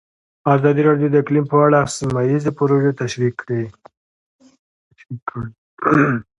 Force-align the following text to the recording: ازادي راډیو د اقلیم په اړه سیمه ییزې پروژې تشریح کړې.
ازادي 0.55 0.81
راډیو 0.89 1.11
د 1.11 1.15
اقلیم 1.23 1.45
په 1.51 1.57
اړه 1.65 1.79
سیمه 1.97 2.21
ییزې 2.29 2.51
پروژې 2.57 2.91
تشریح 3.01 3.33
کړې. 3.41 3.61